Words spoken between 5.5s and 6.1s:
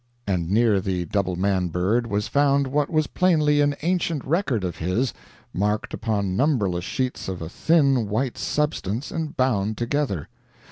marked